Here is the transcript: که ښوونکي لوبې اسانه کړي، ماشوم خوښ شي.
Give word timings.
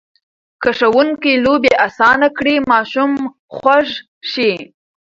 که 0.61 0.69
ښوونکي 0.77 1.33
لوبې 1.45 1.73
اسانه 1.87 2.27
کړي، 2.37 2.55
ماشوم 2.71 3.11
خوښ 3.55 3.89
شي. 4.31 4.51